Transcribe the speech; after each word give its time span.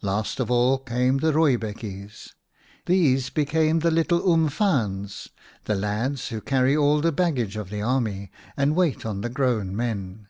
Last 0.00 0.40
of 0.40 0.50
all 0.50 0.78
came 0.78 1.18
the 1.18 1.32
rooibekkies. 1.34 2.32
These 2.86 3.28
became 3.28 3.80
the 3.80 3.90
little 3.90 4.22
umfaans, 4.22 5.28
the 5.66 5.74
lads 5.74 6.28
who 6.28 6.40
carry 6.40 6.74
all 6.74 7.02
the 7.02 7.12
baggage 7.12 7.58
of 7.58 7.68
the 7.68 7.82
army 7.82 8.30
and 8.56 8.74
wait 8.74 9.04
on 9.04 9.20
the 9.20 9.28
grown 9.28 9.76
men. 9.76 10.28